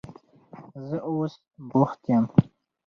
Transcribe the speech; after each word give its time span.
زه 0.87 0.97
اوس 1.09 1.33
بوخت 1.69 2.01
یم. 2.11 2.25